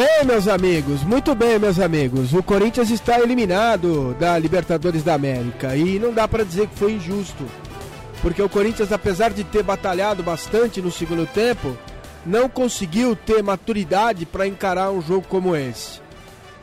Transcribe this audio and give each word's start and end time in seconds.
bem, 0.00 0.24
meus 0.24 0.48
amigos, 0.48 1.02
muito 1.02 1.34
bem, 1.34 1.58
meus 1.58 1.78
amigos. 1.78 2.32
O 2.32 2.42
Corinthians 2.42 2.88
está 2.88 3.20
eliminado 3.20 4.16
da 4.18 4.38
Libertadores 4.38 5.02
da 5.02 5.12
América 5.12 5.76
e 5.76 5.98
não 5.98 6.14
dá 6.14 6.26
para 6.26 6.42
dizer 6.42 6.68
que 6.68 6.78
foi 6.78 6.92
injusto, 6.92 7.44
porque 8.22 8.40
o 8.40 8.48
Corinthians, 8.48 8.92
apesar 8.92 9.30
de 9.30 9.44
ter 9.44 9.62
batalhado 9.62 10.22
bastante 10.22 10.80
no 10.80 10.90
segundo 10.90 11.26
tempo, 11.26 11.76
não 12.24 12.48
conseguiu 12.48 13.14
ter 13.14 13.42
maturidade 13.42 14.24
para 14.24 14.46
encarar 14.46 14.90
um 14.90 15.02
jogo 15.02 15.26
como 15.28 15.54
esse. 15.54 16.00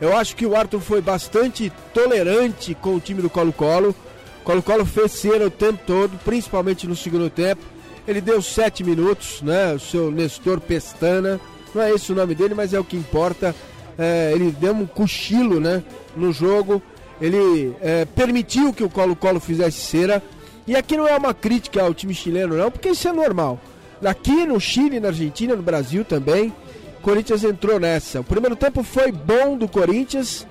Eu 0.00 0.16
acho 0.16 0.34
que 0.34 0.44
o 0.44 0.56
Arthur 0.56 0.80
foi 0.80 1.00
bastante 1.00 1.72
tolerante 1.94 2.74
com 2.74 2.96
o 2.96 3.00
time 3.00 3.22
do 3.22 3.30
Colo-Colo. 3.30 3.94
Colo-Colo 4.42 4.84
fez 4.84 5.12
cera 5.12 5.46
o 5.46 5.50
tempo 5.50 5.78
todo, 5.86 6.18
principalmente 6.24 6.88
no 6.88 6.96
segundo 6.96 7.30
tempo. 7.30 7.62
Ele 8.06 8.20
deu 8.20 8.42
sete 8.42 8.82
minutos, 8.82 9.42
né? 9.42 9.74
O 9.74 9.78
seu 9.78 10.10
Nestor 10.10 10.60
Pestana 10.60 11.40
não 11.74 11.82
é 11.82 11.92
esse 11.92 12.12
o 12.12 12.14
nome 12.14 12.34
dele, 12.34 12.54
mas 12.54 12.72
é 12.72 12.80
o 12.80 12.84
que 12.84 12.96
importa. 12.96 13.54
É, 13.98 14.32
ele 14.34 14.50
deu 14.52 14.72
um 14.72 14.86
cochilo 14.86 15.58
né, 15.58 15.82
no 16.16 16.32
jogo, 16.32 16.80
ele 17.20 17.74
é, 17.80 18.04
permitiu 18.04 18.72
que 18.72 18.84
o 18.84 18.88
Colo-Colo 18.88 19.40
fizesse 19.40 19.80
cera. 19.80 20.22
E 20.66 20.76
aqui 20.76 20.96
não 20.96 21.08
é 21.08 21.16
uma 21.16 21.34
crítica 21.34 21.82
ao 21.82 21.94
time 21.94 22.14
chileno, 22.14 22.56
não, 22.56 22.70
porque 22.70 22.90
isso 22.90 23.08
é 23.08 23.12
normal. 23.12 23.58
Aqui 24.04 24.46
no 24.46 24.60
Chile, 24.60 25.00
na 25.00 25.08
Argentina, 25.08 25.56
no 25.56 25.62
Brasil 25.62 26.04
também, 26.04 26.52
o 26.98 27.02
Corinthians 27.02 27.42
entrou 27.42 27.80
nessa. 27.80 28.20
O 28.20 28.24
primeiro 28.24 28.54
tempo 28.54 28.82
foi 28.82 29.10
bom 29.10 29.56
do 29.56 29.66
Corinthians. 29.66 30.46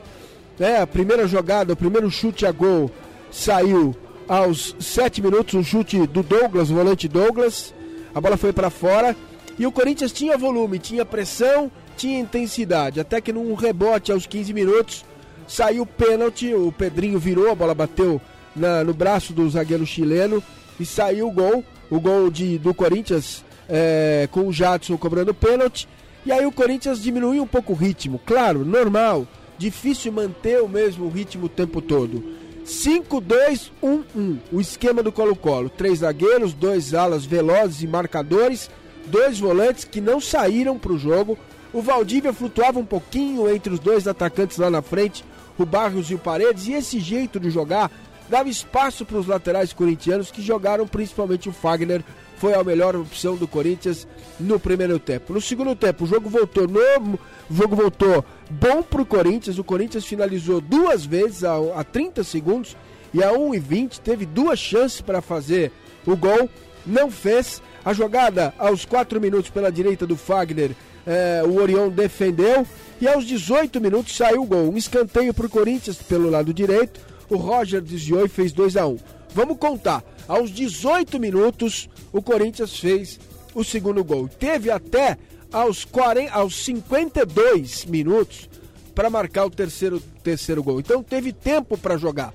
Né, 0.59 0.81
a 0.81 0.87
primeira 0.87 1.27
jogada, 1.27 1.73
o 1.73 1.77
primeiro 1.77 2.09
chute 2.09 2.45
a 2.45 2.51
gol 2.51 2.91
saiu 3.31 3.95
aos 4.27 4.75
7 4.79 5.21
minutos, 5.21 5.53
um 5.53 5.63
chute 5.63 6.05
do 6.07 6.23
Douglas, 6.23 6.69
o 6.71 6.75
volante 6.75 7.07
Douglas. 7.07 7.73
A 8.13 8.19
bola 8.19 8.35
foi 8.35 8.51
para 8.51 8.69
fora 8.69 9.15
e 9.59 9.65
o 9.65 9.71
Corinthians 9.71 10.11
tinha 10.11 10.37
volume, 10.37 10.77
tinha 10.77 11.03
pressão, 11.03 11.71
tinha 11.95 12.19
intensidade. 12.19 12.99
Até 12.99 13.19
que 13.19 13.33
num 13.33 13.53
rebote 13.55 14.11
aos 14.11 14.27
15 14.27 14.53
minutos 14.53 15.03
saiu 15.47 15.83
o 15.83 15.85
pênalti, 15.85 16.53
o 16.53 16.71
Pedrinho 16.71 17.17
virou, 17.17 17.51
a 17.51 17.55
bola 17.55 17.73
bateu 17.73 18.21
na, 18.55 18.83
no 18.83 18.93
braço 18.93 19.33
do 19.33 19.49
zagueiro 19.49 19.85
chileno 19.85 20.43
e 20.79 20.85
saiu 20.85 21.27
o 21.27 21.31
gol. 21.31 21.63
O 21.89 21.99
gol 21.99 22.29
de, 22.29 22.57
do 22.57 22.73
Corinthians 22.73 23.43
é, 23.67 24.27
com 24.31 24.47
o 24.47 24.53
Jadson 24.53 24.97
cobrando 24.97 25.33
pênalti. 25.33 25.87
E 26.25 26.31
aí 26.31 26.45
o 26.45 26.51
Corinthians 26.51 27.01
diminuiu 27.01 27.43
um 27.43 27.47
pouco 27.47 27.71
o 27.73 27.75
ritmo. 27.75 28.19
Claro, 28.25 28.65
normal. 28.65 29.25
Difícil 29.57 30.11
manter 30.11 30.61
o 30.61 30.67
mesmo 30.67 31.09
ritmo 31.09 31.45
o 31.45 31.49
tempo 31.49 31.81
todo. 31.81 32.23
5-2-1-1. 32.65 34.37
O 34.51 34.59
esquema 34.59 35.01
do 35.01 35.11
Colo-Colo. 35.11 35.69
Três 35.69 35.99
zagueiros, 35.99 36.53
dois 36.53 36.93
alas 36.93 37.25
velozes 37.25 37.81
e 37.81 37.87
marcadores 37.87 38.69
dois 39.07 39.39
volantes 39.39 39.83
que 39.83 39.99
não 39.99 40.21
saíram 40.21 40.77
para 40.77 40.93
o 40.93 40.97
jogo. 40.97 41.37
O 41.73 41.81
Valdívia 41.81 42.33
flutuava 42.33 42.79
um 42.79 42.85
pouquinho 42.85 43.49
entre 43.49 43.73
os 43.73 43.79
dois 43.79 44.07
atacantes 44.07 44.57
lá 44.57 44.69
na 44.69 44.81
frente, 44.81 45.23
o 45.57 45.65
Barrios 45.65 46.09
e 46.09 46.15
o 46.15 46.19
Paredes, 46.19 46.67
e 46.67 46.73
esse 46.73 46.99
jeito 46.99 47.39
de 47.39 47.49
jogar 47.49 47.91
dava 48.29 48.49
espaço 48.49 49.05
para 49.05 49.17
os 49.17 49.27
laterais 49.27 49.73
corintianos 49.73 50.31
que 50.31 50.41
jogaram 50.41 50.87
principalmente 50.87 51.49
o 51.49 51.53
Fagner, 51.53 52.03
foi 52.37 52.53
a 52.53 52.63
melhor 52.63 52.95
opção 52.95 53.35
do 53.35 53.47
Corinthians 53.47 54.07
no 54.39 54.59
primeiro 54.59 54.99
tempo. 54.99 55.33
No 55.33 55.41
segundo 55.41 55.75
tempo, 55.75 56.03
o 56.03 56.07
jogo 56.07 56.29
voltou 56.29 56.67
novo, 56.67 57.19
o 57.49 57.53
jogo 57.53 57.75
voltou 57.75 58.23
bom 58.49 58.83
para 58.83 59.01
o 59.01 59.05
Corinthians. 59.05 59.57
O 59.57 59.63
Corinthians 59.63 60.05
finalizou 60.05 60.61
duas 60.61 61.03
vezes 61.03 61.43
a, 61.43 61.55
a 61.75 61.83
30 61.83 62.23
segundos 62.23 62.77
e 63.13 63.23
a 63.23 63.31
1 63.31 63.55
e 63.55 63.59
20 63.59 64.01
teve 64.01 64.25
duas 64.25 64.59
chances 64.59 65.01
para 65.01 65.21
fazer 65.21 65.71
o 66.05 66.15
gol, 66.15 66.49
não 66.85 67.09
fez. 67.09 67.61
A 67.87 67.93
jogada 67.93 68.53
aos 68.57 68.83
4 68.83 69.21
minutos 69.21 69.49
pela 69.49 69.71
direita 69.71 70.05
do 70.05 70.17
Fagner, 70.17 70.71
é, 71.05 71.41
o 71.45 71.55
Orion 71.55 71.87
defendeu. 71.87 72.67
E 72.99 73.07
aos 73.07 73.23
18 73.23 73.79
minutos 73.79 74.13
saiu 74.13 74.41
o 74.41 74.45
gol. 74.45 74.73
Um 74.73 74.75
escanteio 74.75 75.33
para 75.33 75.45
o 75.45 75.49
Corinthians 75.49 75.95
pelo 75.95 76.29
lado 76.29 76.53
direito. 76.53 76.99
O 77.29 77.37
Roger 77.37 77.79
desviou 77.79 78.25
e 78.25 78.27
fez 78.27 78.51
2 78.51 78.75
a 78.75 78.85
1 78.85 78.97
Vamos 79.33 79.57
contar. 79.57 80.03
Aos 80.27 80.51
18 80.51 81.17
minutos, 81.17 81.87
o 82.11 82.21
Corinthians 82.21 82.77
fez 82.77 83.21
o 83.55 83.63
segundo 83.63 84.03
gol. 84.03 84.27
Teve 84.27 84.69
até 84.69 85.17
aos, 85.49 85.85
40, 85.85 86.33
aos 86.33 86.57
52 86.65 87.85
minutos 87.85 88.49
para 88.93 89.09
marcar 89.09 89.45
o 89.45 89.49
terceiro, 89.49 90.01
terceiro 90.21 90.61
gol. 90.61 90.81
Então 90.81 91.01
teve 91.01 91.31
tempo 91.31 91.77
para 91.77 91.95
jogar. 91.95 92.33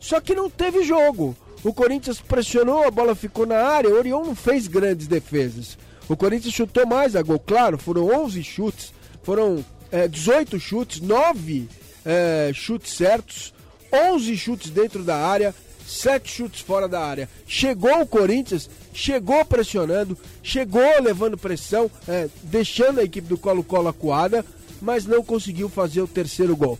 Só 0.00 0.18
que 0.18 0.34
não 0.34 0.48
teve 0.48 0.82
jogo. 0.82 1.36
O 1.64 1.72
Corinthians 1.72 2.20
pressionou, 2.20 2.84
a 2.84 2.90
bola 2.90 3.14
ficou 3.14 3.46
na 3.46 3.56
área. 3.56 3.88
O 3.88 3.96
Orion 3.96 4.22
não 4.22 4.34
fez 4.34 4.68
grandes 4.68 5.06
defesas. 5.06 5.78
O 6.06 6.14
Corinthians 6.14 6.52
chutou 6.52 6.86
mais 6.86 7.16
a 7.16 7.22
gol, 7.22 7.38
claro, 7.38 7.78
foram 7.78 8.24
11 8.24 8.44
chutes, 8.44 8.92
foram 9.22 9.64
é, 9.90 10.06
18 10.06 10.60
chutes, 10.60 11.00
9 11.00 11.66
é, 12.04 12.50
chutes 12.52 12.92
certos, 12.92 13.54
11 13.90 14.36
chutes 14.36 14.70
dentro 14.70 15.02
da 15.02 15.16
área, 15.16 15.54
7 15.86 16.30
chutes 16.30 16.60
fora 16.60 16.86
da 16.86 17.00
área. 17.00 17.26
Chegou 17.46 18.02
o 18.02 18.06
Corinthians, 18.06 18.68
chegou 18.92 19.42
pressionando, 19.46 20.18
chegou 20.42 21.00
levando 21.00 21.38
pressão, 21.38 21.90
é, 22.06 22.28
deixando 22.42 23.00
a 23.00 23.04
equipe 23.04 23.26
do 23.26 23.38
Colo-Colo 23.38 23.88
acuada, 23.88 24.44
mas 24.82 25.06
não 25.06 25.24
conseguiu 25.24 25.70
fazer 25.70 26.02
o 26.02 26.08
terceiro 26.08 26.54
gol. 26.54 26.78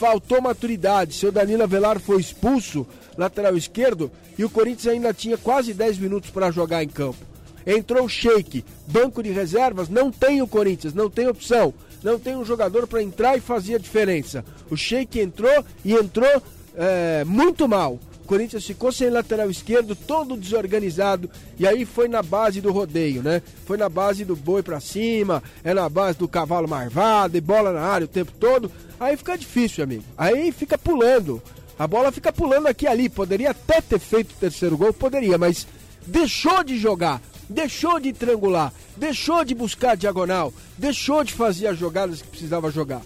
Faltou 0.00 0.40
maturidade. 0.40 1.12
Seu 1.12 1.30
Danilo 1.30 1.62
Avelar 1.62 2.00
foi 2.00 2.18
expulso 2.18 2.86
lateral 3.18 3.54
esquerdo, 3.54 4.10
e 4.38 4.42
o 4.42 4.48
Corinthians 4.48 4.94
ainda 4.94 5.12
tinha 5.12 5.36
quase 5.36 5.74
10 5.74 5.98
minutos 5.98 6.30
para 6.30 6.50
jogar 6.50 6.82
em 6.82 6.88
campo. 6.88 7.18
Entrou 7.66 8.06
o 8.06 8.08
Sheik, 8.08 8.64
banco 8.86 9.22
de 9.22 9.30
reservas, 9.30 9.90
não 9.90 10.10
tem 10.10 10.40
o 10.40 10.48
Corinthians, 10.48 10.94
não 10.94 11.10
tem 11.10 11.28
opção, 11.28 11.74
não 12.02 12.18
tem 12.18 12.34
um 12.34 12.46
jogador 12.46 12.86
para 12.86 13.02
entrar 13.02 13.36
e 13.36 13.42
fazer 13.42 13.74
a 13.74 13.78
diferença. 13.78 14.42
O 14.70 14.76
Sheik 14.76 15.20
entrou 15.20 15.62
e 15.84 15.92
entrou 15.92 16.42
é, 16.74 17.22
muito 17.26 17.68
mal. 17.68 18.00
Corinthians 18.30 18.64
ficou 18.64 18.92
sem 18.92 19.10
lateral 19.10 19.50
esquerdo, 19.50 19.96
todo 19.96 20.36
desorganizado, 20.36 21.28
e 21.58 21.66
aí 21.66 21.84
foi 21.84 22.06
na 22.06 22.22
base 22.22 22.60
do 22.60 22.70
rodeio, 22.70 23.24
né? 23.24 23.42
Foi 23.66 23.76
na 23.76 23.88
base 23.88 24.24
do 24.24 24.36
boi 24.36 24.62
para 24.62 24.78
cima, 24.78 25.42
é 25.64 25.74
na 25.74 25.88
base 25.88 26.16
do 26.16 26.28
cavalo 26.28 26.68
marvado, 26.68 27.36
e 27.36 27.40
bola 27.40 27.72
na 27.72 27.80
área 27.80 28.04
o 28.04 28.08
tempo 28.08 28.30
todo. 28.38 28.70
Aí 29.00 29.16
fica 29.16 29.36
difícil, 29.36 29.82
amigo. 29.82 30.04
Aí 30.16 30.52
fica 30.52 30.78
pulando. 30.78 31.42
A 31.76 31.88
bola 31.88 32.12
fica 32.12 32.32
pulando 32.32 32.68
aqui 32.68 32.84
e 32.84 32.88
ali. 32.88 33.08
Poderia 33.08 33.50
até 33.50 33.80
ter 33.80 33.98
feito 33.98 34.30
o 34.30 34.38
terceiro 34.38 34.76
gol, 34.76 34.92
poderia, 34.92 35.36
mas 35.36 35.66
deixou 36.06 36.62
de 36.62 36.78
jogar, 36.78 37.20
deixou 37.50 37.98
de 37.98 38.12
triangular, 38.12 38.72
deixou 38.96 39.44
de 39.44 39.54
buscar 39.54 39.96
diagonal, 39.96 40.54
deixou 40.78 41.24
de 41.24 41.32
fazer 41.32 41.66
as 41.66 41.78
jogadas 41.78 42.22
que 42.22 42.28
precisava 42.28 42.70
jogar, 42.70 43.02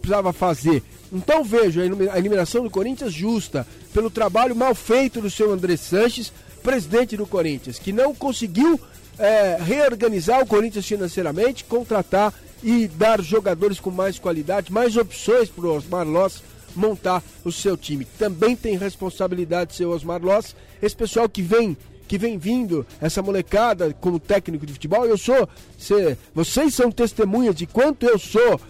precisava 0.00 0.32
fazer. 0.32 0.82
Então 1.12 1.44
vejo 1.44 1.80
a 1.80 2.18
eliminação 2.18 2.62
do 2.62 2.70
Corinthians 2.70 3.12
justa 3.12 3.66
pelo 3.92 4.08
trabalho 4.08 4.54
mal 4.54 4.74
feito 4.74 5.20
do 5.20 5.30
seu 5.30 5.52
André 5.52 5.76
Sanches, 5.76 6.32
presidente 6.62 7.16
do 7.16 7.26
Corinthians, 7.26 7.78
que 7.78 7.92
não 7.92 8.14
conseguiu 8.14 8.80
é, 9.18 9.58
reorganizar 9.60 10.40
o 10.40 10.46
Corinthians 10.46 10.86
financeiramente, 10.86 11.64
contratar 11.64 12.32
e 12.62 12.88
dar 12.88 13.20
jogadores 13.20 13.78
com 13.78 13.90
mais 13.90 14.18
qualidade, 14.18 14.72
mais 14.72 14.96
opções 14.96 15.48
para 15.48 15.66
o 15.66 15.76
Osmar 15.76 16.06
Loss 16.06 16.42
montar 16.74 17.22
o 17.44 17.52
seu 17.52 17.76
time. 17.76 18.04
Também 18.18 18.56
tem 18.56 18.76
responsabilidade 18.76 19.74
seu 19.74 19.90
Osmar 19.90 20.22
Loss, 20.22 20.56
esse 20.82 20.96
pessoal 20.96 21.28
que 21.28 21.42
vem 21.42 21.76
que 22.06 22.18
vem 22.18 22.38
vindo, 22.38 22.86
essa 23.00 23.22
molecada 23.22 23.92
como 24.00 24.18
técnico 24.18 24.66
de 24.66 24.72
futebol, 24.72 25.04
eu 25.06 25.16
sou, 25.18 25.48
cê, 25.78 26.16
vocês 26.34 26.74
são 26.74 26.90
testemunhas 26.90 27.54
de 27.54 27.66
quanto 27.66 28.06
eu 28.06 28.18
sou 28.18 28.60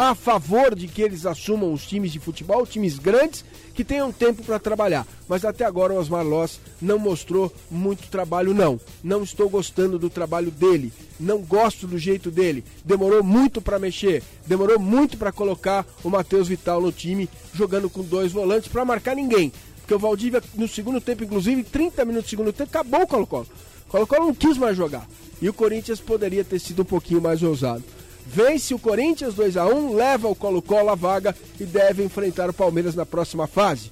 a 0.00 0.14
favor 0.14 0.74
de 0.74 0.88
que 0.88 1.02
eles 1.02 1.26
assumam 1.26 1.74
os 1.74 1.86
times 1.86 2.10
de 2.10 2.18
futebol, 2.18 2.66
times 2.66 2.98
grandes 2.98 3.44
que 3.74 3.84
tenham 3.84 4.10
tempo 4.10 4.42
para 4.42 4.58
trabalhar. 4.58 5.06
Mas 5.28 5.44
até 5.44 5.62
agora 5.62 5.92
o 5.92 5.98
Osmar 5.98 6.26
Loss 6.26 6.58
não 6.80 6.98
mostrou 6.98 7.52
muito 7.70 8.08
trabalho, 8.08 8.54
não. 8.54 8.80
Não 9.04 9.22
estou 9.22 9.50
gostando 9.50 9.98
do 9.98 10.08
trabalho 10.08 10.50
dele. 10.50 10.90
Não 11.18 11.42
gosto 11.42 11.86
do 11.86 11.98
jeito 11.98 12.30
dele. 12.30 12.64
Demorou 12.82 13.22
muito 13.22 13.60
para 13.60 13.78
mexer. 13.78 14.22
Demorou 14.46 14.78
muito 14.78 15.18
para 15.18 15.32
colocar 15.32 15.86
o 16.02 16.08
Matheus 16.08 16.48
Vital 16.48 16.80
no 16.80 16.90
time, 16.90 17.28
jogando 17.52 17.90
com 17.90 18.02
dois 18.02 18.32
volantes 18.32 18.68
para 18.68 18.86
marcar 18.86 19.14
ninguém. 19.14 19.52
Porque 19.90 19.94
o 19.96 20.08
Valdívia, 20.08 20.40
no 20.54 20.68
segundo 20.68 21.00
tempo, 21.00 21.24
inclusive, 21.24 21.64
30 21.64 22.04
minutos 22.04 22.28
do 22.28 22.30
segundo 22.30 22.52
tempo, 22.52 22.70
acabou 22.70 23.02
o 23.02 23.06
Colo-Colo. 23.08 23.48
Colo-Colo 23.88 24.26
não 24.26 24.34
quis 24.36 24.56
mais 24.56 24.76
jogar. 24.76 25.04
E 25.42 25.48
o 25.48 25.52
Corinthians 25.52 25.98
poderia 25.98 26.44
ter 26.44 26.60
sido 26.60 26.82
um 26.82 26.84
pouquinho 26.84 27.20
mais 27.20 27.42
ousado. 27.42 27.82
Vence 28.24 28.72
o 28.72 28.78
Corinthians 28.78 29.34
2 29.34 29.56
a 29.56 29.66
1 29.66 29.96
leva 29.96 30.28
o 30.28 30.34
Colo-Colo 30.36 30.90
à 30.90 30.94
vaga 30.94 31.34
e 31.58 31.64
deve 31.64 32.04
enfrentar 32.04 32.48
o 32.48 32.52
Palmeiras 32.52 32.94
na 32.94 33.04
próxima 33.04 33.48
fase. 33.48 33.90